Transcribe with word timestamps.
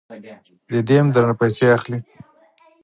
ددې 0.71 0.95
هم 1.01 1.07
درنه 1.15 1.35
پیسې 1.41 1.65
اخلي. 1.77 1.99